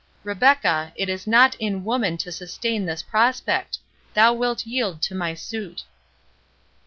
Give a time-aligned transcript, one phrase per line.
[0.23, 5.83] —Rebecca, it is not in woman to sustain this prospect—thou wilt yield to my suit."